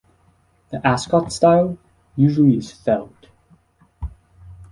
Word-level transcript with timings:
The 0.71 0.81
Ascot 0.83 1.31
style 1.31 1.77
usually 2.15 2.57
is 2.57 2.71
felt. 2.71 3.27